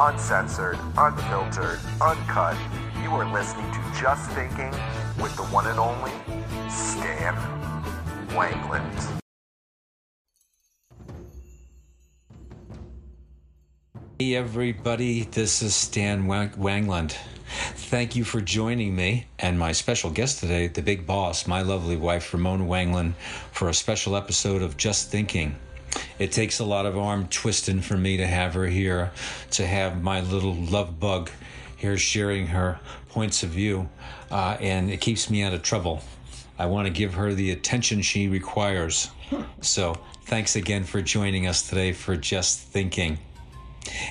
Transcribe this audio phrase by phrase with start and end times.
[0.00, 2.56] Uncensored, unfiltered, uncut.
[3.02, 4.70] You are listening to Just Thinking
[5.20, 6.12] with the one and only
[6.70, 7.34] Stan
[8.28, 9.20] Wanglund.
[14.20, 17.16] Hey everybody, this is Stan Wang- Wanglund.
[17.74, 21.96] Thank you for joining me and my special guest today, the big boss, my lovely
[21.96, 23.14] wife Ramona Wanglund,
[23.50, 25.56] for a special episode of Just Thinking.
[26.18, 29.12] It takes a lot of arm twisting for me to have her here,
[29.52, 31.30] to have my little love bug
[31.76, 33.88] here sharing her points of view,
[34.30, 36.02] uh, and it keeps me out of trouble.
[36.58, 39.10] I want to give her the attention she requires.
[39.60, 43.18] So, thanks again for joining us today for Just Thinking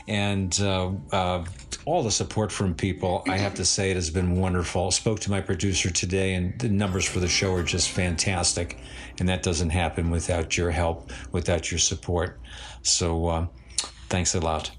[0.07, 1.45] and uh, uh,
[1.87, 3.23] all the support from people.
[3.29, 4.91] I have to say it has been wonderful.
[4.91, 8.77] Spoke to my producer today, and the numbers for the show are just fantastic,
[9.19, 12.41] and that doesn't happen without your help, without your support.
[12.81, 13.47] So, uh,
[14.09, 14.71] thanks a lot.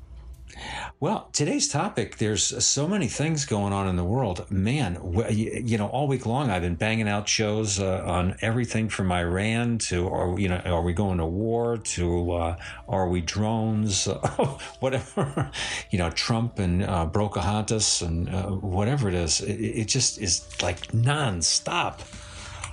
[1.00, 4.50] Well, today's topic, there's so many things going on in the world.
[4.50, 4.98] Man,
[5.30, 9.78] you know, all week long I've been banging out shows uh, on everything from Iran
[9.78, 12.56] to, are, you know, are we going to war to, uh,
[12.88, 14.06] are we drones,
[14.80, 15.50] whatever,
[15.90, 19.40] you know, Trump and uh, Brocahantas and uh, whatever it is.
[19.40, 22.00] It, it just is like nonstop.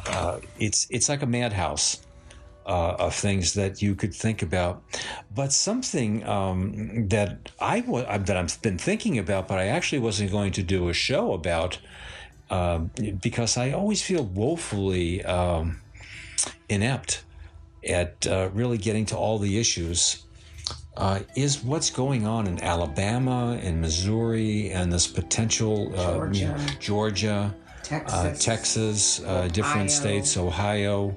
[0.08, 2.05] Uh, it's, it's like a madhouse
[2.66, 4.84] uh, of things that you could think about.
[5.34, 10.52] But something um, that I that I've been thinking about, but I actually wasn't going
[10.54, 11.80] to do a show about
[12.50, 12.80] uh,
[13.22, 15.82] because I always feel woefully um,
[16.70, 17.24] inept
[17.88, 20.22] at uh, really getting to all the issues.
[20.98, 26.58] Uh, is what's going on in Alabama and Missouri and this potential uh, you know,
[26.80, 27.54] Georgia
[27.86, 28.14] Texas.
[28.14, 31.16] uh, Texas, uh, different states, Ohio.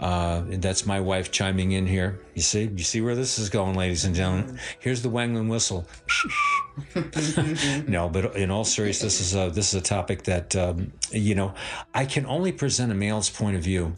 [0.00, 2.20] Uh, that's my wife chiming in here.
[2.34, 4.58] You see, you see where this is going, ladies and gentlemen.
[4.80, 5.86] Here's the Wanglund whistle.
[7.88, 11.34] no, but in all seriousness, this is a this is a topic that um, you
[11.34, 11.54] know
[11.94, 13.96] I can only present a male's point of view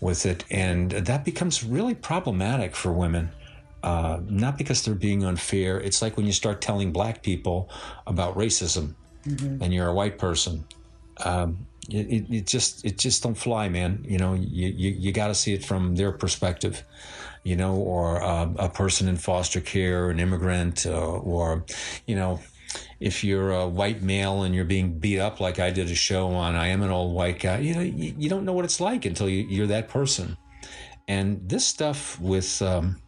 [0.00, 3.30] with it, and that becomes really problematic for women.
[3.82, 5.80] Uh, not because they're being unfair.
[5.80, 7.70] It's like when you start telling black people
[8.06, 10.64] about racism, and you're a white person
[11.24, 14.04] um, it, it, just it just don't fly, man.
[14.08, 16.82] You know, you you, you got to see it from their perspective,
[17.44, 21.64] you know, or uh, a person in foster care, an immigrant, uh, or
[22.06, 22.40] you know,
[23.00, 26.28] if you're a white male and you're being beat up, like I did a show
[26.28, 27.58] on, I am an old white guy.
[27.58, 30.36] You know, you, you don't know what it's like until you, you're that person.
[31.08, 33.00] And this stuff with um,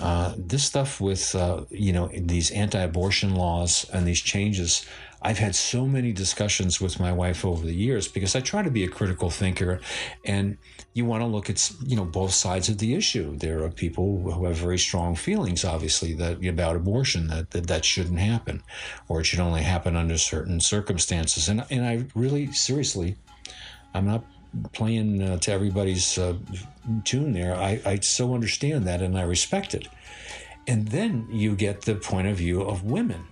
[0.00, 4.86] uh, this stuff with uh, you know these anti-abortion laws and these changes
[5.22, 8.70] i've had so many discussions with my wife over the years because i try to
[8.70, 9.80] be a critical thinker
[10.24, 10.56] and
[10.94, 14.32] you want to look at you know both sides of the issue there are people
[14.32, 18.62] who have very strong feelings obviously that about abortion that that, that shouldn't happen
[19.08, 23.16] or it should only happen under certain circumstances and and i really seriously
[23.94, 24.24] i'm not
[24.72, 26.34] playing uh, to everybody's uh,
[27.04, 27.54] tune there.
[27.54, 29.88] I, I so understand that and I respect it.
[30.66, 33.24] And then you get the point of view of women.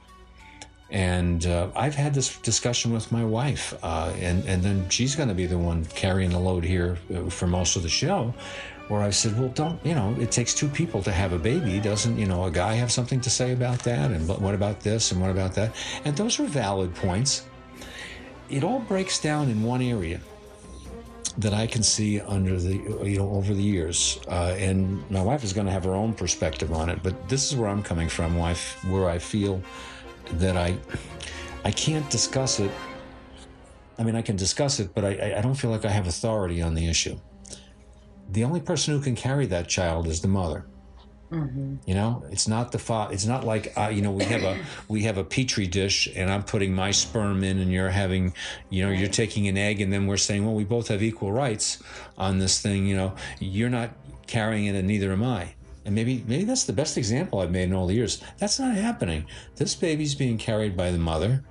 [0.90, 5.28] And uh, I've had this discussion with my wife, uh, and, and then she's going
[5.28, 8.34] to be the one carrying the load here uh, for most of the show.
[8.88, 11.78] Where I said, well, don't, you know, it takes two people to have a baby.
[11.78, 14.10] Doesn't, you know, a guy have something to say about that?
[14.10, 15.12] And what about this?
[15.12, 15.76] And what about that?
[16.06, 17.44] And those are valid points.
[18.48, 20.22] It all breaks down in one area
[21.38, 22.74] that I can see under the
[23.04, 26.12] you know over the years, uh, and my wife is going to have her own
[26.12, 27.00] perspective on it.
[27.02, 29.62] But this is where I'm coming from, f- where I feel
[30.34, 30.76] that I
[31.64, 32.70] I can't discuss it.
[33.98, 36.62] I mean, I can discuss it, but I, I don't feel like I have authority
[36.62, 37.18] on the issue.
[38.30, 40.66] The only person who can carry that child is the mother.
[41.84, 44.58] You know, it's not the fa- It's not like uh, you know we have a
[44.88, 48.32] we have a petri dish, and I'm putting my sperm in, and you're having,
[48.70, 51.32] you know, you're taking an egg, and then we're saying, well, we both have equal
[51.32, 51.82] rights
[52.16, 52.86] on this thing.
[52.86, 53.90] You know, you're not
[54.26, 55.54] carrying it, and neither am I.
[55.88, 58.22] And maybe maybe that's the best example I've made in all the years.
[58.36, 59.24] That's not happening.
[59.56, 61.42] This baby's being carried by the mother.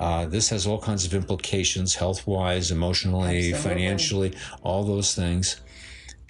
[0.00, 3.70] Uh, this has all kinds of implications, health wise, emotionally, Absolutely.
[3.70, 5.60] financially, all those things,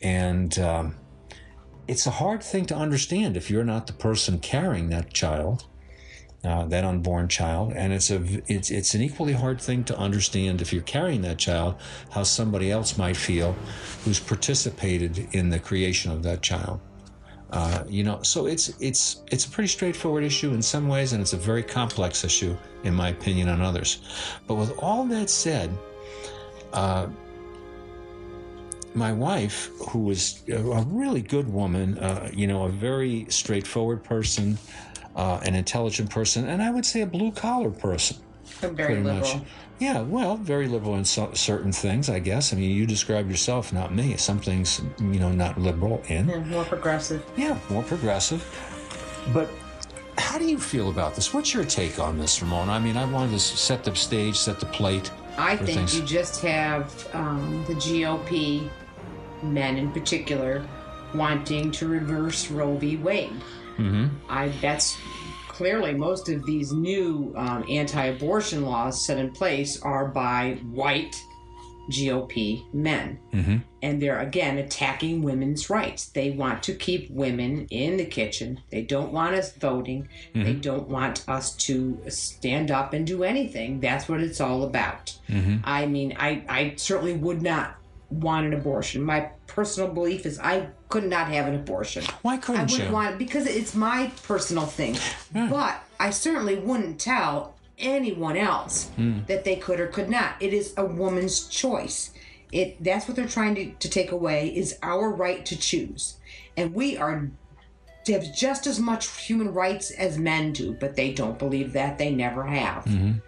[0.03, 0.59] and.
[0.59, 0.97] Um,
[1.89, 5.67] it's a hard thing to understand if you're not the person carrying that child,
[6.43, 10.61] uh, that unborn child, and it's a it's it's an equally hard thing to understand
[10.61, 11.77] if you're carrying that child
[12.11, 13.53] how somebody else might feel
[14.05, 16.81] who's participated in the creation of that child.
[17.51, 21.23] Uh, you know, so it's it's it's a pretty straightforward issue in some ways, and
[21.23, 24.01] it's a very complex issue in my opinion on others.
[24.47, 25.71] But with all that said,
[26.73, 27.07] uh,
[28.95, 34.59] my wife, who was a really good woman, uh, you know, a very straightforward person,
[35.15, 38.17] uh, an intelligent person, and I would say a blue collar person.
[38.63, 39.39] I'm very pretty liberal.
[39.39, 39.47] much.
[39.79, 42.53] Yeah, well, very liberal in so, certain things, I guess.
[42.53, 44.17] I mean, you describe yourself, not me.
[44.17, 46.29] Some things, you know, not liberal in.
[46.29, 47.25] Yeah, more progressive.
[47.37, 48.43] Yeah, more progressive.
[49.35, 49.51] But
[50.17, 51.35] how do you feel about this?
[51.35, 52.73] What's your take on this, Ramona?
[52.73, 55.11] I mean, I wanted to set the stage, set the plate.
[55.37, 55.99] I think things.
[55.99, 58.71] you just have um, the GOP
[59.43, 60.67] men in particular
[61.15, 62.97] wanting to reverse Roe v.
[62.97, 63.31] Wade.
[63.77, 64.07] Mm-hmm.
[64.31, 64.97] I that's
[65.57, 71.17] clearly most of these new um, anti-abortion laws set in place are by white
[71.91, 73.63] GOP men, Mhm.
[73.81, 76.07] and they're again attacking women's rights.
[76.09, 78.61] They want to keep women in the kitchen.
[78.71, 80.09] They don't want us voting.
[80.35, 83.81] They don't want us to stand up and do anything.
[83.81, 85.17] That's what it's all about.
[85.65, 87.77] I mean, I, I certainly would not
[88.11, 89.03] want an abortion.
[89.03, 92.05] My personal belief is I could not have an abortion.
[92.23, 92.95] Why I couldn't wouldn't you?
[92.95, 94.97] want because it's my personal thing.
[95.33, 99.21] But I certainly wouldn't tell anyone else Hmm.
[99.27, 100.37] that they could or could not.
[100.41, 102.13] It is a woman's choice.
[102.53, 106.17] It that's what they're trying to, to take away is our right to choose.
[106.57, 107.29] And we are
[108.09, 111.99] have just as much human rights as men do, but they don't believe that.
[111.99, 112.85] They never have.
[112.85, 113.19] Mm-hmm.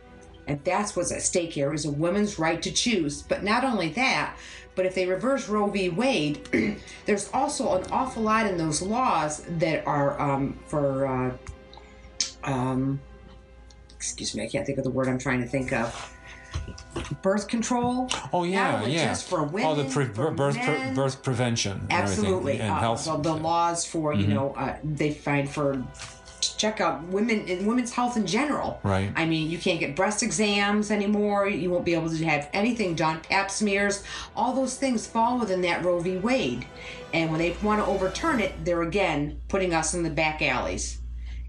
[0.47, 3.23] And that's what's at stake here is a woman's right to choose.
[3.23, 4.37] But not only that,
[4.79, 5.89] but if they reverse Roe v.
[5.89, 11.37] Wade, there's also an awful lot in those laws that are um, for, uh,
[12.45, 13.01] um,
[13.97, 16.15] excuse me, I can't think of the word I'm trying to think of.
[17.23, 18.09] Birth control.
[18.33, 19.07] Oh yeah, Not yeah.
[19.09, 21.85] just for oh, the pre- for birth pre- birth prevention.
[21.91, 22.61] Absolutely.
[22.61, 23.05] and Uh, health.
[23.05, 23.23] Mm-hmm.
[23.23, 25.85] the, the laws for, you know, uh, they find for
[26.41, 28.81] to check out women and women's health in general.
[28.83, 29.13] Right.
[29.17, 31.49] I mean, you can't get breast exams anymore.
[31.49, 33.21] You won't be able to have anything done.
[33.21, 34.05] Pap smears,
[34.37, 36.17] all those things fall within that Roe v.
[36.17, 36.67] Wade.
[37.13, 40.99] And when they want to overturn it, they're again putting us in the back alleys.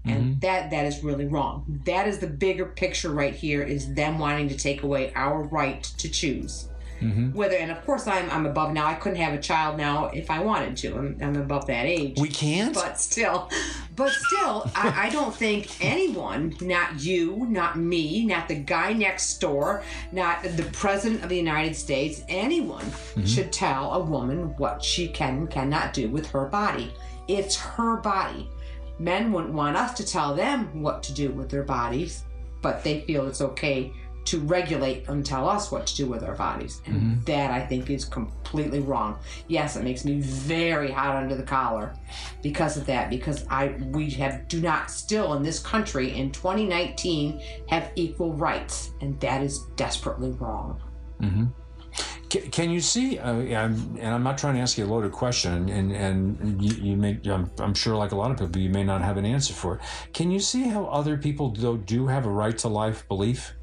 [0.04, 0.38] And mm-hmm.
[0.40, 1.82] that that is really wrong.
[1.84, 5.82] That is the bigger picture right here is them wanting to take away our right
[5.82, 6.69] to choose.
[7.00, 7.32] Mm-hmm.
[7.32, 8.86] Whether and of course I'm I'm above now.
[8.86, 10.96] I couldn't have a child now if I wanted to.
[10.96, 12.74] I'm, I'm above that age We can't.
[12.74, 13.48] but still
[13.96, 19.38] but still I, I don't think anyone not you not me not the guy next
[19.40, 23.24] door not the president of the united states anyone mm-hmm.
[23.24, 26.92] should tell a woman what she can and cannot do with her body
[27.28, 28.48] it's her body
[28.98, 32.24] men wouldn't want us to tell them what to do with their bodies
[32.62, 33.92] but they feel it's okay
[34.24, 36.82] to regulate and tell us what to do with our bodies.
[36.86, 39.18] And that I think is completely wrong.
[39.48, 41.94] Yes, it makes me very hot under the collar
[42.42, 47.40] because of that, because I we have do not still in this country in 2019
[47.68, 50.80] have equal rights, and that is desperately wrong.
[52.30, 53.18] Can, can you see?
[53.18, 56.62] Uh, yeah, I'm, and I'm not trying to ask you a loaded question, and and
[56.62, 57.18] you, you may.
[57.24, 59.76] I'm, I'm sure, like a lot of people, you may not have an answer for
[59.76, 59.80] it.
[60.12, 63.54] Can you see how other people though do have a right to life belief?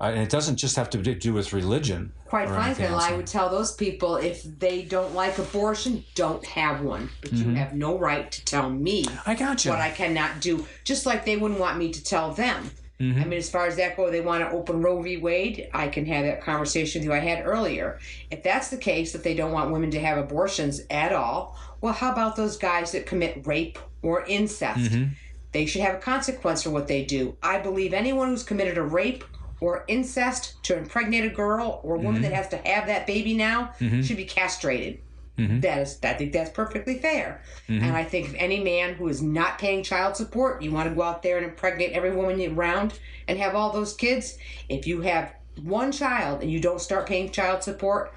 [0.00, 2.12] Uh, and it doesn't just have to do with religion.
[2.26, 2.86] Quite frankly.
[2.86, 7.08] I would tell those people if they don't like abortion, don't have one.
[7.22, 9.70] But you have no right to tell me I got you.
[9.70, 10.66] what I cannot do.
[10.84, 12.70] Just like they wouldn't want me to tell them.
[13.00, 13.20] Mm-hmm.
[13.20, 15.18] I mean, as far as that goes, they want to open Roe v.
[15.18, 15.68] Wade.
[15.72, 17.98] I can have that conversation with you I had earlier.
[18.30, 21.92] If that's the case, that they don't want women to have abortions at all, well,
[21.92, 24.90] how about those guys that commit rape or incest?
[24.92, 25.12] Mm-hmm.
[25.52, 27.36] They should have a consequence for what they do.
[27.42, 29.24] I believe anyone who's committed a rape
[29.60, 32.36] or incest to impregnate a girl or a woman that mm-hmm.
[32.36, 34.02] has to have that baby now mm-hmm.
[34.02, 35.00] should be castrated.
[35.38, 35.60] Mm-hmm.
[35.60, 37.42] That is, I think that's perfectly fair.
[37.68, 40.94] And I think if any man who is not paying child support, you want to
[40.94, 42.98] go out there and impregnate every woman around
[43.28, 44.38] and have all those kids.
[44.70, 48.14] If you have one child and you don't start paying child support,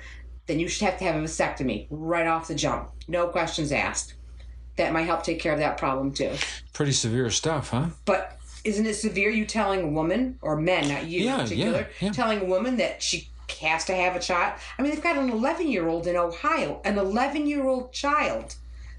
[0.47, 2.89] then you should have to have a vasectomy right off the jump.
[3.09, 4.13] No questions asked.
[4.77, 6.31] That might help take care of that problem too.
[6.71, 7.87] Pretty severe stuff, huh?
[8.05, 11.79] But isn't it severe you telling a woman or men, not you Yeah, in particular,
[11.99, 12.11] yeah, yeah.
[12.11, 13.29] telling a woman that she
[13.61, 14.59] has to have a child?
[14.77, 18.55] I mean, they've got an 11 year old in Ohio, an 11 year old child.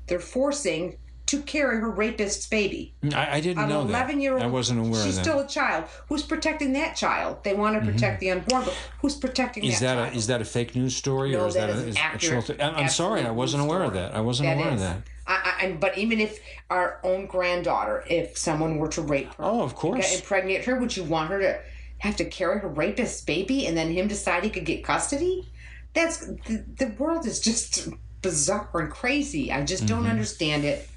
[0.06, 2.92] They're forcing to carry her rapist's baby.
[3.14, 3.90] I, I didn't An know that.
[3.90, 4.42] 11 year old.
[4.42, 5.30] I wasn't aware She's of that.
[5.30, 5.38] Mm-hmm.
[5.38, 5.84] still a child.
[6.08, 7.44] Who's protecting that child?
[7.44, 10.14] They want to protect the unborn, but who's protecting Is that that child?
[10.14, 11.88] a, is that a fake news story No, or is that that, is a, an
[11.90, 12.60] is accurate- true thing?
[12.66, 14.12] I'm, I'm sorry, I wasn't aware of that.
[14.16, 15.02] I wasn't aware of that.
[15.30, 19.44] I, I, and, but even if our own granddaughter, if someone were to rape her,
[19.44, 20.10] Oh, of course.
[20.10, 21.60] get- impregnate her, would you want her to
[21.98, 25.48] have to carry her rapist's baby and then him decide he could get custody?
[25.94, 27.88] That's the, the world is just
[28.22, 29.52] bizarre and crazy.
[29.52, 30.10] I just don't Mm-hmm.
[30.10, 30.88] understand it.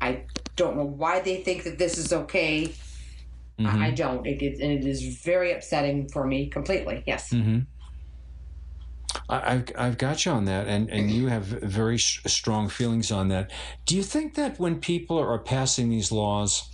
[0.00, 0.22] I
[0.56, 2.74] don't know why they think that this is okay.
[3.58, 3.66] Mm-hmm.
[3.82, 4.26] I, I don't.
[4.26, 7.04] It is, and it is very upsetting for me completely.
[7.06, 7.30] Yes.
[7.32, 7.60] Mm-hmm.
[9.30, 13.10] I, I've, I've got you on that, and, and you have very sh- strong feelings
[13.12, 13.50] on that.
[13.86, 16.68] Do you think that when people are passing these laws,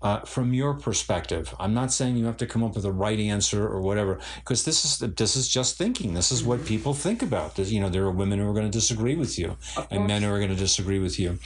[0.00, 3.18] uh, from your perspective, I'm not saying you have to come up with a right
[3.18, 6.14] answer or whatever, because this is this is just thinking.
[6.14, 7.56] This is what people think about.
[7.56, 9.56] This, you know, there are women who are going to disagree with you,
[9.90, 11.38] and men who are going to disagree with you.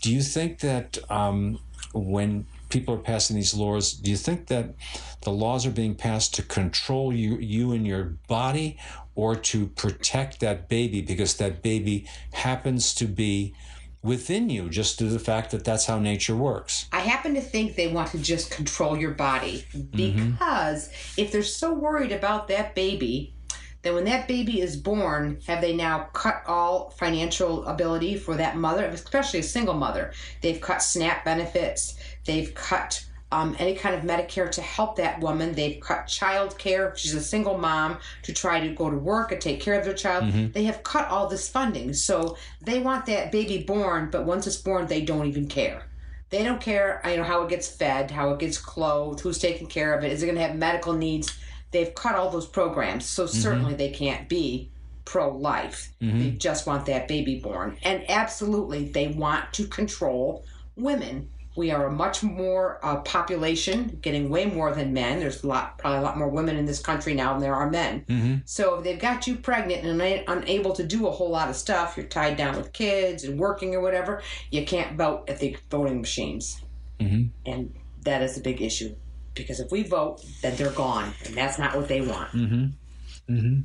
[0.00, 1.60] Do you think that um,
[1.92, 4.74] when people are passing these laws, do you think that
[5.20, 8.78] the laws are being passed to control you, you and your body,
[9.14, 13.54] or to protect that baby because that baby happens to be
[14.02, 16.86] within you, just due to the fact that that's how nature works?
[16.92, 20.30] I happen to think they want to just control your body mm-hmm.
[20.32, 23.34] because if they're so worried about that baby,
[23.82, 28.56] then when that baby is born, have they now cut all financial ability for that
[28.56, 30.12] mother, especially a single mother?
[30.40, 35.54] They've cut SNAP benefits, they've cut um, any kind of Medicare to help that woman.
[35.54, 36.94] They've cut child care.
[36.96, 39.94] She's a single mom to try to go to work and take care of their
[39.94, 40.24] child.
[40.24, 40.52] Mm-hmm.
[40.52, 41.94] They have cut all this funding.
[41.94, 45.82] So they want that baby born, but once it's born, they don't even care.
[46.28, 49.38] They don't care, uh, you know, how it gets fed, how it gets clothed, who's
[49.38, 51.38] taking care of it, is it going to have medical needs?
[51.72, 53.38] They've cut all those programs, so mm-hmm.
[53.38, 54.70] certainly they can't be
[55.04, 55.90] pro-life.
[56.00, 56.18] Mm-hmm.
[56.18, 60.44] They just want that baby born, and absolutely they want to control
[60.76, 61.28] women.
[61.54, 65.20] We are a much more uh, population, getting way more than men.
[65.20, 67.68] There's a lot, probably a lot more women in this country now than there are
[67.70, 68.04] men.
[68.08, 68.34] Mm-hmm.
[68.46, 71.96] So if they've got you pregnant and unable to do a whole lot of stuff,
[71.96, 76.00] you're tied down with kids and working or whatever, you can't vote at the voting
[76.00, 76.62] machines.
[76.98, 77.50] Mm-hmm.
[77.50, 78.94] And that is a big issue.
[79.34, 81.12] Because if we vote, then they're gone.
[81.26, 82.30] And that's not what they want.
[82.32, 83.60] Mm-hmm.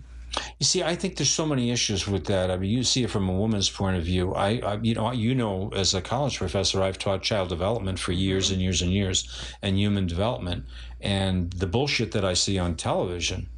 [0.59, 2.49] You see, I think there's so many issues with that.
[2.49, 4.33] I mean, you see it from a woman's point of view.
[4.33, 8.11] I, I you know, you know, as a college professor, I've taught child development for
[8.11, 9.27] years and years and years,
[9.61, 10.65] and human development.
[11.01, 13.49] And the bullshit that I see on television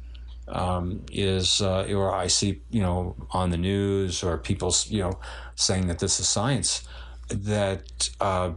[0.48, 5.18] um, is, uh, or I see, you know, on the news or people, you know,
[5.54, 6.86] saying that this is science,
[7.28, 8.52] that uh,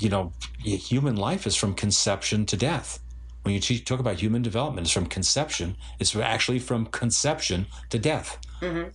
[0.00, 2.98] you know, human life is from conception to death.
[3.42, 5.76] When you teach, talk about human development, it's from conception.
[5.98, 8.38] It's actually from conception to death.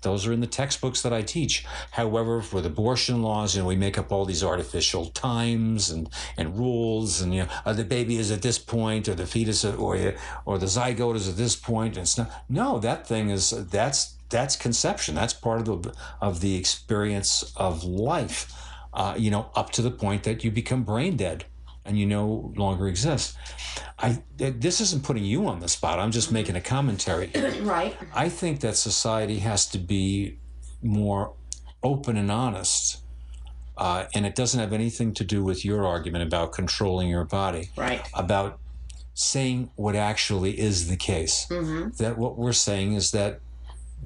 [0.02, 1.66] Those are in the textbooks that I teach.
[1.92, 6.58] However, with abortion laws, you know, we make up all these artificial times and, and
[6.58, 10.14] rules, and you know, uh, the baby is at this point, or the fetus, or
[10.46, 11.68] or the zygote is at this point.
[11.68, 12.32] point, and it's not.
[12.48, 15.16] No, that thing is that's that's conception.
[15.16, 18.54] That's part of the of the experience of life.
[18.94, 21.44] Uh, you know, up to the point that you become brain dead
[21.88, 23.38] and you no longer exist.
[23.98, 25.98] I this isn't putting you on the spot.
[26.00, 27.32] I'm just making a commentary.
[27.62, 27.98] Right.
[28.14, 30.38] I think that society has to be
[30.84, 31.34] more
[31.82, 33.02] open and honest.
[33.78, 37.70] Uh, and it doesn't have anything to do with your argument about controlling your body,
[37.76, 38.02] Right.
[38.14, 38.60] about
[39.14, 41.46] saying what actually is the case.
[41.98, 43.40] That what we're saying is that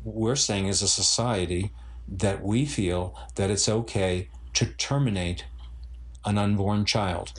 [0.03, 1.71] we're saying as a society
[2.07, 5.45] that we feel that it's okay to terminate
[6.25, 7.31] an unborn child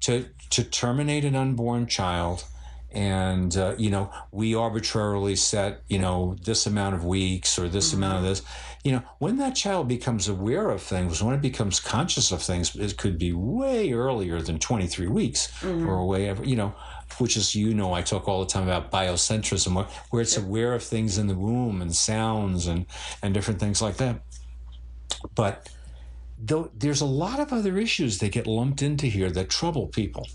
[0.00, 2.44] to to terminate an unborn child.
[2.92, 7.92] And uh, you know we arbitrarily set you know this amount of weeks or this
[7.92, 8.42] amount of this.
[8.84, 12.74] You know when that child becomes aware of things when it becomes conscious of things
[12.76, 16.72] it could be way earlier than 23 weeks or way ever you know
[17.18, 20.72] which is you know i talk all the time about biocentrism where, where it's aware
[20.72, 22.86] of things in the womb and sounds and
[23.22, 24.20] and different things like that.
[25.34, 25.68] But
[26.38, 30.28] though there's a lot of other issues that get lumped into here that trouble people.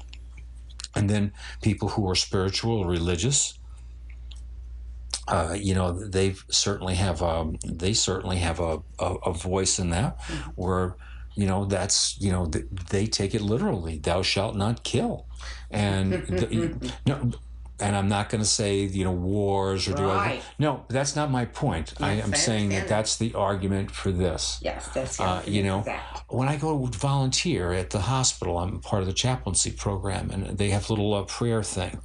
[0.96, 1.32] And then
[1.62, 3.58] people who are spiritual or religious
[5.28, 9.90] uh, you know they certainly have um, they certainly have a, a, a voice in
[9.90, 10.20] that
[10.56, 10.96] where
[11.36, 15.26] you know that's you know th- they take it literally thou shalt not kill.
[15.70, 17.32] And the, no
[17.82, 21.32] and I'm not going to say you know wars or do other, no that's not
[21.32, 25.42] my point I am I saying that that's the argument for this Yes, that's uh,
[25.46, 26.32] you know, Exact.
[26.32, 30.70] when I go volunteer at the hospital, I'm part of the chaplaincy program, and they
[30.70, 32.00] have a little uh, prayer thing,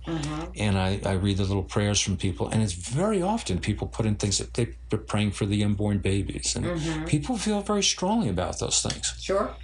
[0.56, 4.06] and I, I read the little prayers from people, and it's very often people put
[4.06, 8.28] in things that they, they're praying for the unborn babies, and people feel very strongly
[8.28, 9.15] about those things.
[9.21, 9.54] Sure.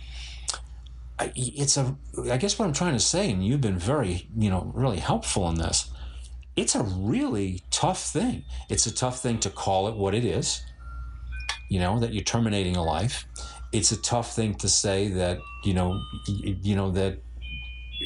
[1.18, 1.96] I, it's a,
[2.30, 5.48] I guess what I'm trying to say, and you've been very, you know, really helpful
[5.48, 5.90] in this.
[6.56, 8.44] It's a really tough thing.
[8.68, 10.62] It's a tough thing to call it what it is
[11.68, 13.24] you know that you're terminating a life
[13.72, 17.18] it's a tough thing to say that you know you know that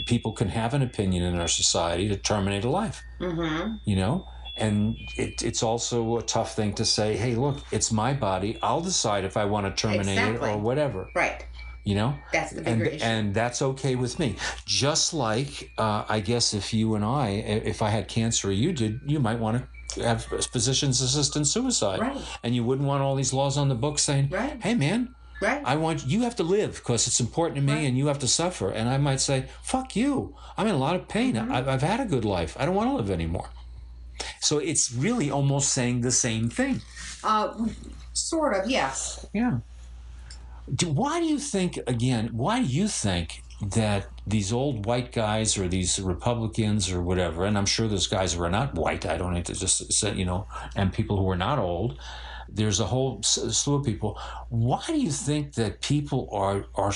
[0.06, 3.76] people can have an opinion in our society to terminate a life Mm-hmm.
[3.84, 4.24] you know
[4.56, 8.80] and it, it's also a tough thing to say hey look it's my body i'll
[8.82, 10.48] decide if i want to terminate Exactly.
[10.48, 11.44] it or whatever Right.
[11.88, 13.04] You know That's the and issue.
[13.12, 14.28] and that's okay with me
[14.66, 17.26] just like uh, i guess if you and i
[17.74, 19.54] if i had cancer or you did you might want
[19.94, 22.20] to have physician's assistant suicide Right.
[22.42, 24.58] and you wouldn't want all these laws on the books saying Right.
[24.66, 25.00] hey man
[25.40, 25.60] Right.
[25.72, 27.86] I want you have to live because it's important to me, Right.
[27.88, 28.68] and you have to suffer.
[28.70, 30.34] And I might say, "Fuck you!
[30.56, 31.34] I'm in a lot of pain.
[31.34, 31.52] Mm-hmm.
[31.56, 32.56] I've, I've had a good life.
[32.58, 33.50] I don't want to live anymore."
[34.40, 36.80] So it's really almost saying the same thing.
[37.22, 37.48] uh,
[38.14, 38.70] sort of.
[38.70, 39.26] Yes.
[39.34, 39.58] Yeah.
[40.74, 42.30] Do, why do you think again?
[42.32, 47.56] Why do you think that these old white guys or these Republicans or whatever, and
[47.56, 49.06] I'm sure there's guys who are not white.
[49.06, 51.98] I don't need to just say you know, and people who are not old.
[52.48, 54.18] There's a whole slew of people.
[54.50, 56.92] Why do you think that people are are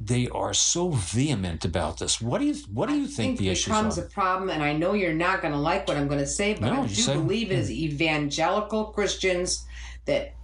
[0.00, 2.20] they are so vehement about this?
[2.20, 4.04] What do you what do you think, the it issues becomes are?
[4.04, 6.54] a problem, and I know you're not going to like what I'm going to say,
[6.54, 7.74] but No, I do say- believe it is hmm.
[7.74, 9.66] evangelical Christians
[10.06, 10.34] that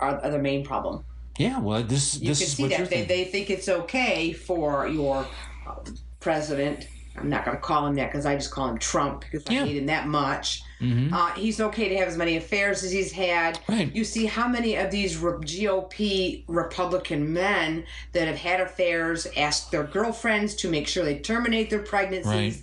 [0.00, 1.04] are, are the main problem.
[1.38, 4.32] Yeah, well, this You this can is see what that they, they think it's okay
[4.32, 5.26] for your
[5.66, 5.74] uh,
[6.20, 6.86] president.
[7.16, 9.52] I'm not going to call him that because I just call him Trump because I
[9.52, 9.64] Yeah.
[9.66, 10.62] hate him that much.
[10.80, 11.12] Mhm.
[11.12, 13.58] Uh, he's okay to have as many affairs as he's had.
[13.68, 13.94] Right.
[13.94, 19.70] You see how many of these re- GOP Republican men that have had affairs ask
[19.70, 22.56] their girlfriends to make sure they terminate their pregnancies.
[22.56, 22.62] Right.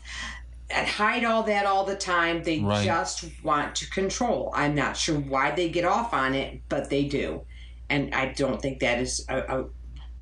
[0.72, 2.44] And hide all that all the time.
[2.44, 2.84] They Right.
[2.86, 4.52] just want to control.
[4.56, 7.42] I'm not sure why they get off on it, but they do.
[7.90, 9.66] And I don't think that is a, a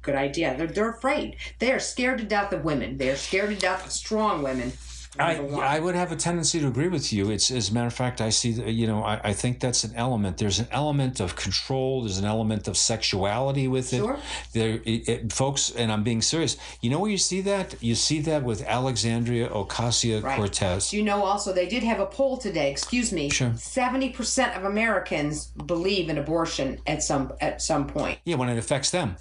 [0.02, 0.56] good idea.
[0.58, 1.38] They're, they're afraid.
[1.60, 2.98] They are scared to death of women.
[2.98, 4.72] They are scared to death of strong women.
[5.20, 5.38] I.
[5.78, 7.32] I would have a tendency to agree with you.
[7.32, 8.50] It's as a matter of fact, I see.
[8.52, 10.38] You know, I, I think that's an element.
[10.38, 12.02] There's an element of control.
[12.04, 13.98] There's an element of sexuality with it.
[13.98, 14.18] Sure.
[14.54, 16.58] There, it, it- folks, and I'm being serious.
[16.82, 17.76] You know where you see that?
[17.82, 20.90] You see that with Alexandria Ocasio Cortez.
[20.92, 22.72] Do you know also they did have a poll today?
[22.72, 23.30] Excuse me.
[23.30, 23.54] Sure.
[23.56, 28.20] Seventy percent of Americans believe in abortion at some at some point.
[28.26, 29.16] Yeah, when it affects them.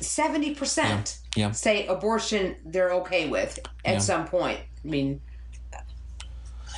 [0.00, 1.50] Seventy percent Yeah.
[1.50, 3.98] say abortion they're okay with at Yeah.
[3.98, 4.60] some point.
[4.84, 5.20] I mean,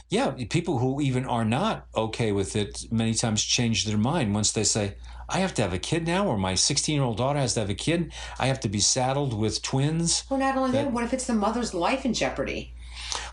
[0.08, 4.50] Yeah, people who even are not okay with it many times change their mind once
[4.50, 4.94] they say,
[5.28, 7.60] I have to have a kid now, or my 16 year old daughter has to
[7.60, 8.12] have a kid.
[8.38, 10.24] I have to be saddled with twins.
[10.28, 12.72] well, not only that, That- what if it's the mother's life in jeopardy?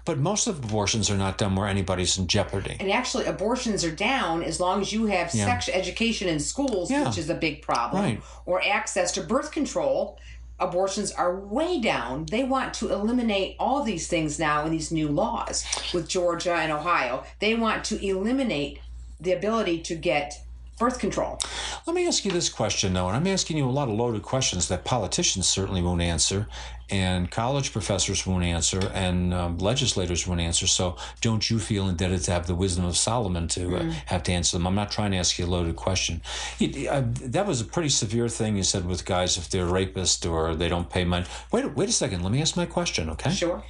[0.06, 2.78] But most of abortions are not done where anybody's in jeopardy.
[2.80, 5.46] And actually, abortions are down as long as you have Yeah.
[5.46, 7.08] sex education in schools, Yeah.
[7.08, 8.22] which is a big problem, Right.
[8.46, 10.18] or access to birth control.
[10.60, 12.26] Abortions are way down.
[12.26, 16.72] They want to eliminate all these things now in these new laws with Georgia and
[16.72, 17.24] Ohio.
[17.40, 18.80] They want to eliminate
[19.20, 20.44] the ability to get
[20.78, 21.40] birth control.
[21.86, 24.22] Let me ask you this question, though, and I'm asking you a lot of loaded
[24.22, 26.48] questions that politicians certainly won't answer,
[26.90, 30.68] and college professors won't answer, and um, legislators won't answer.
[30.68, 34.32] So don't you feel indebted to have the wisdom of Solomon to uh, have to
[34.32, 34.68] answer them?
[34.68, 36.22] I'm not trying to ask you a loaded question.
[36.60, 40.30] You- uh, that was a pretty severe thing you said with guys if they're rapists
[40.30, 41.26] or they don't pay money.
[41.52, 42.24] Wait, wait a second.
[42.24, 43.32] Let me ask my question, okay?
[43.32, 43.64] Sure.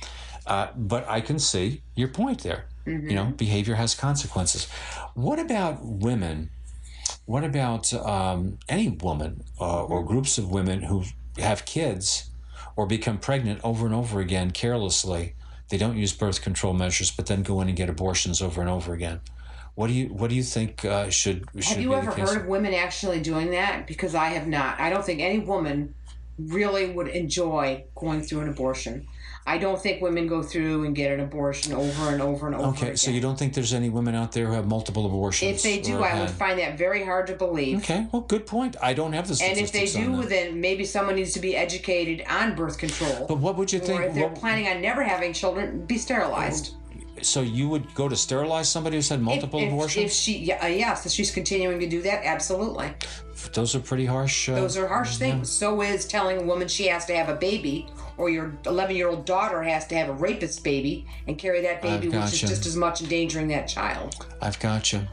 [0.45, 2.65] Uh, but I can see your point there.
[2.85, 4.65] You know, behavior has consequences.
[5.13, 6.51] What about women?
[7.27, 11.03] What about um, any woman uh, or groups of women who
[11.37, 12.29] have kids
[12.77, 15.35] or become pregnant over and over again carelessly?
[15.67, 18.69] They don't use birth control measures, but then go in and get abortions over and
[18.69, 19.19] over again.
[19.75, 22.47] What do you What do you think uh, should should Have you ever heard of
[22.47, 23.87] women actually doing that?
[23.87, 24.79] Because I have not.
[24.79, 25.93] I don't think any woman
[26.39, 29.07] really would enjoy going through an abortion.
[29.45, 32.67] I don't think women go through and get an abortion over and over and over
[32.71, 32.97] Okay, again.
[32.97, 35.55] so you don't think there's any women out there who have multiple abortions?
[35.55, 37.77] if they do, I would find that very hard to believe.
[37.77, 38.75] Okay, well, good point.
[38.83, 42.25] I don't have the And if they do, then maybe someone needs to be educated
[42.29, 43.25] on birth control.
[43.25, 44.01] But what would you think?
[44.01, 46.73] or if they're what- planning on never having children, be sterilized.
[46.73, 46.77] Oh,
[47.21, 50.05] So you would go to sterilize somebody who's had multiple if, if, abortions?
[50.05, 52.93] If she, yeah, uh, yes, if she's continuing to do that, absolutely.
[53.53, 54.49] Those are pretty harsh.
[54.49, 55.51] Uh, Those are harsh things.
[55.51, 59.09] So is telling a woman she has to have a baby, or your 11 year
[59.09, 62.65] old daughter has to have a rapist baby and carry that baby, which is just
[62.65, 64.25] as much endangering that child.
[64.41, 65.07] I've got you.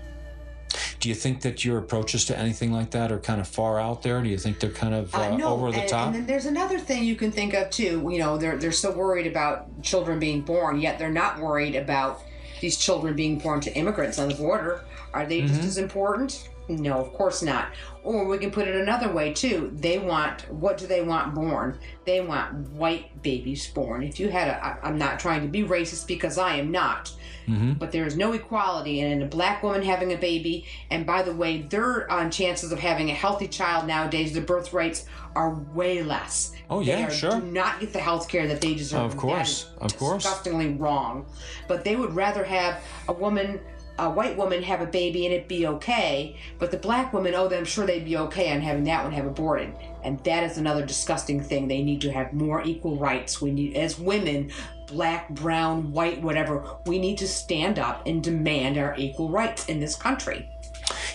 [1.01, 4.03] Do you think that your approaches to anything like that are kind of far out
[4.03, 4.23] there?
[4.23, 6.07] Do you think they're kind of uh, Uh, no, over the and, top?
[6.07, 8.07] and then there's another thing you can think of too.
[8.11, 12.23] You know, they're they're so worried about children being born, yet they're not worried about
[12.61, 14.85] these children being born to immigrants on the border.
[15.13, 15.49] Are they Mm-hmm.
[15.55, 16.49] just as important?
[16.69, 17.69] No, of course not.
[18.03, 19.71] Or we can put it another way too.
[19.75, 21.79] They want what do they want born?
[22.05, 24.03] They want white babies born.
[24.03, 27.13] If you had a, I, I'm not trying to be racist because I am not.
[27.47, 30.65] But there is no equality in a black woman having a baby.
[30.91, 34.73] And by the way, their um, chances of having a healthy child nowadays, the birth
[34.73, 35.05] rates
[35.37, 36.53] are way less.
[36.71, 37.41] Oh, They yeah, are- sure.
[37.41, 39.03] Do not get the health care that they deserve.
[39.13, 40.23] Of course, of course.
[40.23, 41.27] Disgustingly wrong.
[41.69, 43.61] But they would rather have a woman.
[43.97, 47.49] A white woman have a baby and it be okay, but the black woman, oh,
[47.49, 50.85] I'm sure they'd be okay on having that one have aborted, and that is another
[50.85, 51.69] disgusting thing.
[51.69, 53.41] They need to have more equal rights.
[53.41, 54.51] We need, as women,
[54.89, 59.79] black, brown, white, whatever, we need to stand up and demand our equal rights in
[59.79, 60.51] this country.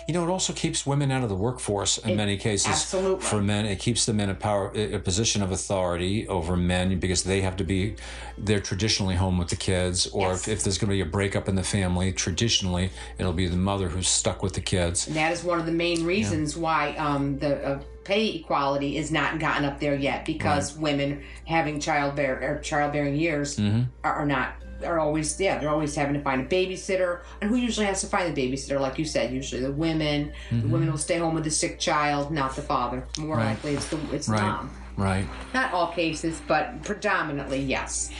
[0.10, 2.66] You know, it also keeps women out of the workforce in many cases.
[2.72, 3.24] absolutely.
[3.24, 7.22] For men, it keeps them in a power, a position of authority over men because
[7.24, 7.96] they have to be,
[8.36, 10.08] they're traditionally home with the kids.
[10.08, 10.48] Or Yes.
[10.48, 13.56] if, if there's going to be a breakup in the family, traditionally it'll be the
[13.56, 15.06] mother who's stuck with the kids.
[15.06, 19.12] And that is one of the main reasons why um, the uh, pay equality is
[19.12, 23.82] not gotten up there yet because women having childbear or childbearing years Mm-hmm.
[24.04, 27.56] are, are not are always yeah they're always having to find a babysitter and who
[27.56, 30.98] usually has to find the babysitter like you said usually the women the women will
[30.98, 33.46] stay home with the sick child not the father more Mm-hmm.
[33.46, 33.46] Right.
[33.56, 34.42] likely it's the it's Right.
[34.42, 35.26] mom Right.
[35.54, 38.12] not all cases but predominantly yes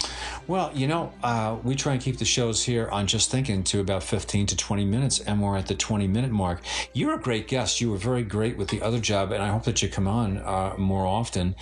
[0.48, 3.82] Well, you know, uh, we try and keep the shows here on Just Thinking to
[3.82, 6.62] about 15 to 20 minutes, and we're at the 20 minute mark.
[6.92, 7.80] You're a great guest.
[7.82, 10.40] You were very great with the other job, and I hope that you come on
[10.40, 11.56] uh, more often.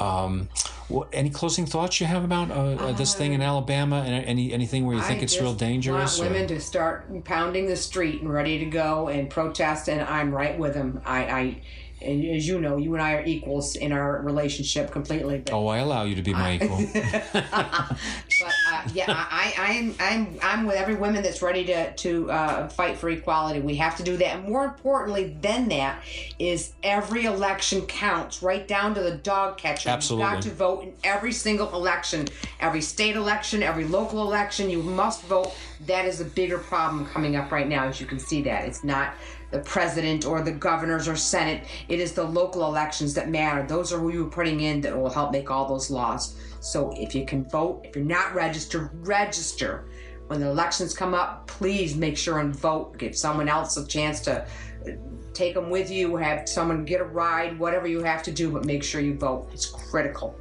[0.00, 0.48] Um,
[0.88, 4.52] what, any closing thoughts you have about uh, uh, this thing in Alabama, and any
[4.52, 6.18] anything where you think I it's real dangerous?
[6.18, 10.00] Want or- women to start pounding the street and ready to go and protest, and
[10.00, 11.00] I'm right with them.
[11.04, 11.62] I, I,
[12.02, 15.42] and as you know, you and I are equals in our relationship completely.
[15.52, 16.78] Oh, I allow you to be my equal.
[17.32, 19.04] but I, Yeah.
[19.08, 23.10] I, I, I'm, I'm, I'm with every woman that's ready to to uh, fight for
[23.10, 23.60] equality.
[23.60, 24.36] We have to do that.
[24.36, 26.02] And more importantly than that
[26.38, 29.90] is every election counts, right down to the dog catcher.
[29.90, 30.24] Absolutely.
[30.24, 32.28] You've got to vote in every single election,
[32.60, 34.70] every state election, every local election.
[34.70, 35.52] You must vote.
[35.86, 38.42] That is a bigger problem coming up right now, as you can see.
[38.42, 39.14] That it's not
[39.50, 41.66] the president or the governors or senate.
[41.88, 43.66] It is the local elections that matter.
[43.66, 46.36] Those are who you're putting in that will help make all those laws.
[46.60, 49.86] So if you can vote, if you're not registered, register.
[50.28, 52.98] When the elections come up, please make sure and vote.
[52.98, 54.90] Give someone else a chance to uh,
[55.32, 58.64] take them with you, have someone get a ride, whatever you have to do, but
[58.64, 59.48] make sure you vote.
[59.52, 60.38] It's critical.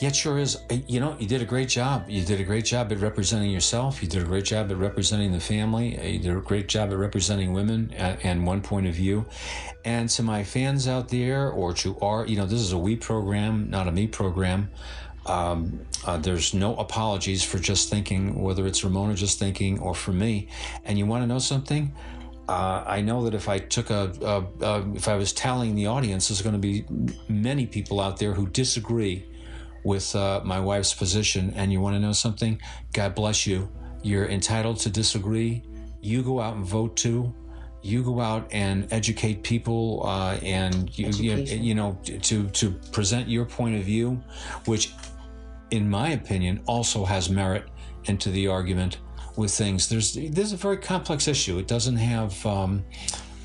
[0.00, 0.56] Yeah, it sure is.
[0.70, 2.08] Uh, You know, you did a great job.
[2.08, 4.00] You did a great job at representing yourself.
[4.00, 5.98] You did a great job at representing the family.
[5.98, 9.26] Uh, You did a great job at representing women and, and one point of view.
[9.84, 12.94] And to my fans out there, or to our, you know, this is a we
[12.94, 14.70] program, not a me program.
[15.26, 20.12] Um, uh, there's no apologies for just thinking, whether it's Ramona just thinking or for
[20.12, 20.46] me.
[20.84, 21.92] And you want to know something?
[22.48, 25.86] Uh, I know that if I took a, a, a, if I was tallying the
[25.86, 26.84] audience, there's going to be
[27.28, 29.26] many people out there who disagree
[29.88, 31.50] with uh, my wife's position.
[31.56, 32.60] And you want to know something?
[32.92, 33.70] God bless you.
[34.02, 35.62] You're entitled to disagree.
[36.02, 37.34] You go out and vote too.
[37.80, 41.36] You go out and educate people, uh, and you, you,
[41.68, 44.20] you know to to present your point of view,
[44.66, 44.92] which,
[45.70, 47.64] in my opinion, also has merit
[48.04, 48.98] into the argument
[49.36, 49.88] with things.
[49.88, 51.58] There's there's a very complex issue.
[51.58, 52.84] It doesn't have um,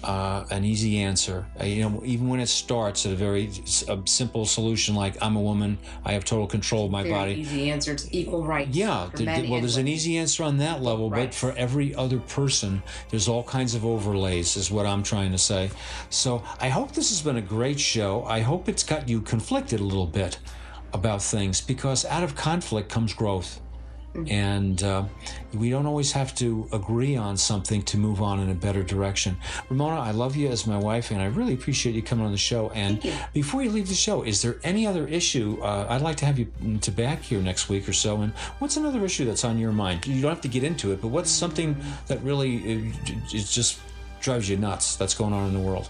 [0.03, 1.45] uh, an easy answer.
[1.59, 3.49] Uh, you know, even when it starts at a very
[3.87, 7.33] a simple solution like I'm a woman, I have total control of my Very body.
[7.33, 7.95] easy answer.
[7.95, 8.75] to equal rights.
[8.75, 11.53] Yeah, for th- men th- well, there's an easy answer on that level, but for
[11.53, 15.71] every other person, there's all kinds of overlays, is what I'm trying to say.
[16.09, 18.23] So I hope this has been a great show.
[18.25, 20.37] I hope it's got you conflicted a little bit
[20.93, 23.59] about things because out of conflict comes growth.
[24.29, 25.05] And uh,
[25.55, 29.37] we don't always have to agree on something to move on in a better direction.
[29.69, 32.37] Ramona, I love you as my wife, and I really appreciate you coming on the
[32.37, 32.69] show.
[32.75, 33.11] And you.
[33.33, 35.57] before you leave the show, is there any other issue?
[35.63, 36.47] Uh, I'd like to have you
[36.81, 38.21] to back here next week or so.
[38.21, 40.05] And what's another issue that's on your mind?
[40.05, 41.75] You don't have to get into it, but what's something
[42.07, 43.79] that really uh, j- j- it just
[44.21, 45.89] drives you nuts that's going on in the world?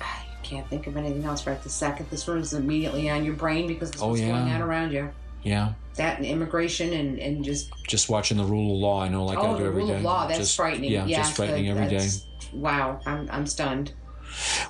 [0.00, 2.06] I can't think of anything else right this second.
[2.10, 4.28] This one is immediately on your brain because it's Oh, what's yeah.
[4.28, 5.10] going on around you.
[5.42, 9.02] Yeah, That and immigration and, and just just watching the rule of law.
[9.02, 9.66] I know, like I do every day.
[9.66, 10.26] oh the rule of law.
[10.26, 10.90] That's Just- frightening.
[10.92, 12.06] Yeah, Yes, just frightening every day.
[12.52, 13.92] Wow, I'm I'm stunned.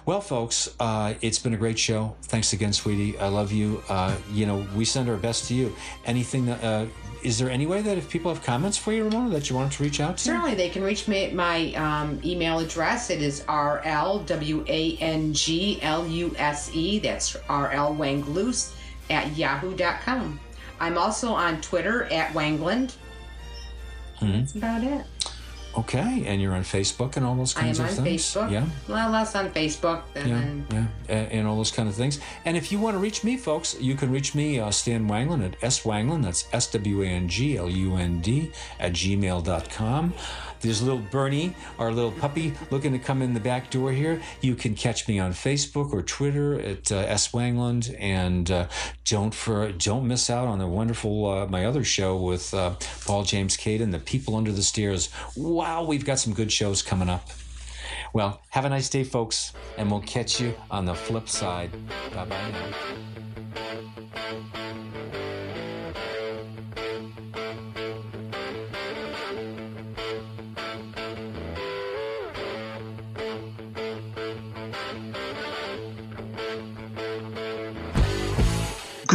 [0.06, 2.16] Well, folks, uh, it's been a great show.
[2.22, 3.18] Thanks again, sweetie.
[3.18, 3.82] I love you.
[3.90, 5.74] Uh, you know, we send our best to you.
[6.06, 6.86] Anything that, uh,
[7.22, 9.70] is there any way that if people have comments for you, Ramona, that you want
[9.74, 10.24] to reach out to?
[10.24, 13.10] Certainly, they can reach me at my um, email address.
[13.10, 16.98] It is R L W A N G L U S E.
[16.98, 18.72] That's R L Wangloose
[19.10, 20.40] at yahoo.com.
[20.80, 22.94] I'm also on Twitter at Wanglund.
[24.20, 24.32] Mm-hmm.
[24.40, 25.06] That's about it.
[25.78, 28.22] Okay, and you're on Facebook and all those I am kinds on of things.
[28.22, 28.50] Facebook.
[28.50, 28.66] Yeah.
[28.88, 30.66] Well, less on Facebook than Yeah, on
[31.08, 32.18] yeah, and all those kind of things.
[32.44, 35.44] And if you want to reach me, folks, you can reach me, uh, Stan Wanglund,
[35.44, 40.14] at swanglund, that's S W A N G L U N D, at gmail.com.
[40.60, 44.20] There's little Bernie, our little puppy, looking to come in the back door here.
[44.40, 48.68] You can catch me on Facebook or Twitter at uh, S Wanglund, and uh,
[49.04, 52.74] don't for don't miss out on the wonderful uh, my other show with uh,
[53.06, 55.08] Paul James Caden, The People Under the Stairs.
[55.36, 57.28] Wow, we've got some good shows coming up.
[58.12, 61.70] Well, have a nice day, folks, and we'll catch you on the flip side.
[62.12, 63.09] Bye bye.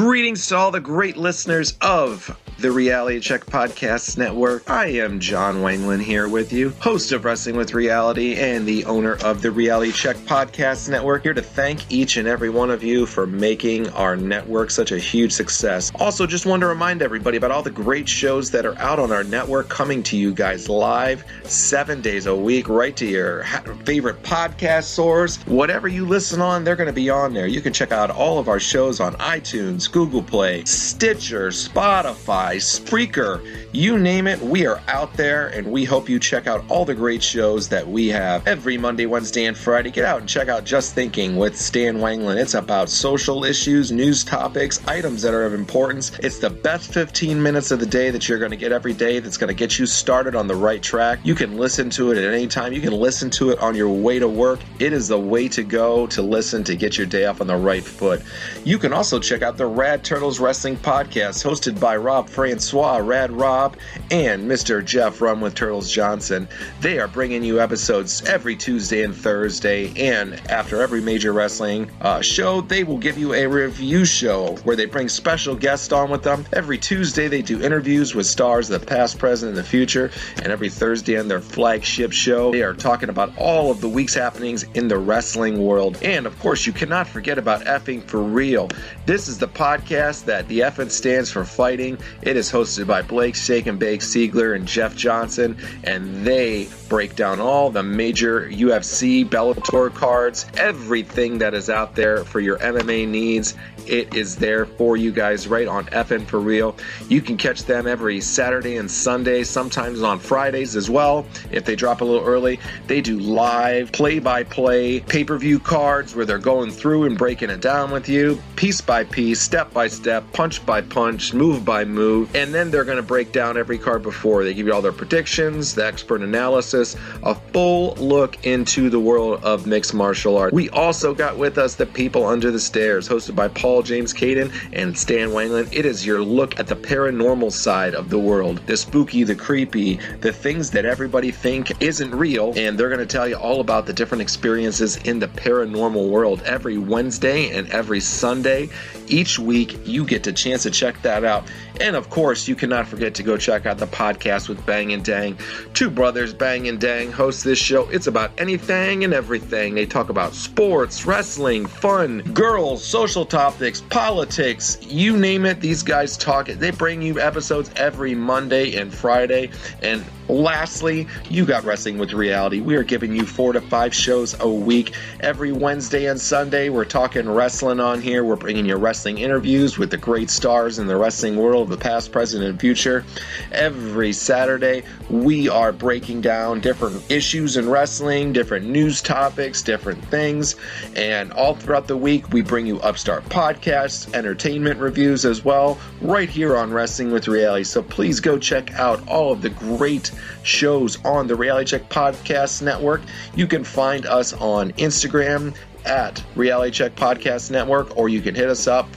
[0.06, 2.30] Greetings to all the great listeners of
[2.66, 4.68] the Reality Check Podcast Network.
[4.68, 9.18] I am John Wanglund here with you, host of Wrestling with Reality and the owner
[9.24, 13.06] of the Reality Check Podcast Network, here to thank each and every one of you
[13.06, 15.92] for making our network such a huge success.
[16.00, 19.12] Also, just want to remind everybody about all the great shows that are out on
[19.12, 23.44] our network coming to you guys live seven days a week, right to your
[23.84, 25.38] favorite podcast source.
[25.46, 27.46] Whatever you listen on, they're going to be on there.
[27.46, 33.46] You can check out all of our shows on iTunes, Google Play, Stitcher, Spotify, Spreaker,
[33.72, 36.96] you name it, we are out there and we hope you check out all the
[36.96, 39.92] great shows that we have every Monday, Wednesday, and Friday.
[39.92, 42.38] Get out and check out Just Thinking with Stan Wanglund.
[42.38, 46.12] It's about social issues, news topics, items that are of importance.
[46.20, 49.20] It's the best 15 minutes of the day that you're going to get every day
[49.20, 51.20] that's going to get you started on the right track.
[51.24, 52.74] You can listen to it at any time.
[52.74, 54.60] You can listen to it on your way to work.
[54.80, 57.56] It is the way to go to listen to get your day off on the
[57.56, 58.22] right foot.
[58.64, 63.32] You can also check out the Rad Turtles Wrestling Podcast hosted by Rob Francois Rad
[63.32, 63.78] Rob
[64.12, 64.84] and Mr.
[64.84, 66.50] Jeff Run with Turtles Johnson.
[66.82, 72.20] They are bringing you episodes every Tuesday and Thursday, and after every major wrestling uh,
[72.20, 76.24] show, they will give you a review show where they bring special guests on with
[76.24, 76.46] them.
[76.52, 80.48] Every Tuesday, they do interviews with stars of the past, present, and the future, and
[80.48, 84.64] every Thursday on their flagship show, they are talking about all of the week's happenings
[84.74, 85.98] in the wrestling world.
[86.02, 88.68] And of course, you cannot forget about effing for real.
[89.06, 91.98] This is the podcast that the effing stands for fighting.
[92.26, 97.16] It is hosted by Blake Shake and Bake Siegler and Jeff Johnson, and they break
[97.16, 103.08] down all the major UFC, Bellator cards, everything that is out there for your MMA
[103.08, 103.54] needs.
[103.86, 106.76] It is there for you guys right on FN for real.
[107.08, 111.28] You can catch them every Saturday and Sunday, sometimes on Fridays as well.
[111.52, 115.60] If they drop a little early, they do live play by play pay per view
[115.60, 119.72] cards where they're going through and breaking it down with you, piece by piece, step
[119.72, 122.15] by step, punch by punch, move by move.
[122.34, 124.44] And then they're going to break down every card before.
[124.44, 129.44] They give you all their predictions, the expert analysis, a full look into the world
[129.44, 130.54] of mixed martial arts.
[130.54, 134.54] We also got with us the people under the stairs, hosted by Paul James Caden
[134.74, 135.70] and Stan Wanglund.
[135.72, 140.00] It is your look at the paranormal side of the world, the spooky, the creepy,
[140.22, 143.86] the things that everybody think isn't real, and they're going to tell you all about
[143.86, 148.70] the different experiences in the paranormal world every Wednesday and every Sunday.
[149.08, 151.48] Each week, you get a chance to check that out.
[151.80, 155.04] And of course, you cannot forget to go check out the podcast with Bang and
[155.04, 155.38] Dang.
[155.74, 157.90] Two brothers, Bang and Dang, host this show.
[157.90, 159.76] It's about anything and everything.
[159.76, 165.62] They talk about sports, wrestling, fun, girls, social topics, politics, you name it.
[165.62, 166.60] These guys talk it.
[166.60, 169.52] They bring you episodes every Monday and Friday.
[169.82, 172.60] And lastly, you got Wrestling with Reality.
[172.62, 174.94] We are giving you four to five shows a week.
[175.20, 178.24] Every Wednesday and Sunday, we're talking wrestling on here.
[178.24, 181.84] We're bringing you wrestling interviews with the great stars in the wrestling world of the
[181.96, 183.06] past, present, and future.
[183.54, 190.58] Every Saturday, we are breaking down different issues in wrestling, different news topics, different things.
[190.98, 196.30] And all throughout the week, we bring you Upstart podcasts, entertainment reviews as well, right
[196.30, 197.64] here on Wrestling with Reality.
[197.64, 200.12] So please go check out all of the great
[200.44, 203.04] shows on the Reality Check Podcast Network.
[203.36, 205.56] You can find us on Instagram
[205.86, 208.90] at Reality Check Podcast Network, or you can hit us up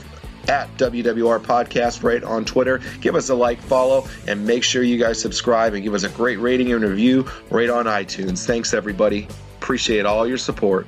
[0.47, 2.81] at WWR Podcast right on Twitter.
[3.01, 6.09] Give us a like, follow, and make sure you guys subscribe and give us a
[6.09, 8.45] great rating and review right on iTunes.
[8.45, 9.27] Thanks, everybody.
[9.59, 10.87] Appreciate all your support.